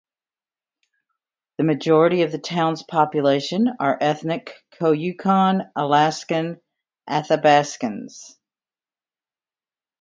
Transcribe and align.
The 1.59 1.63
majority 1.63 2.23
of 2.23 2.31
the 2.31 2.39
town's 2.39 2.81
population 2.81 3.69
are 3.79 3.99
ethnic 4.01 4.55
Koyukon, 4.79 5.69
Alaskan 5.75 6.59
Athabaskans. 7.07 8.35